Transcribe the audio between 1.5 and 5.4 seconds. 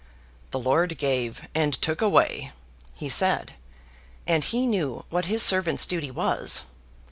and took away," he said; and he knew what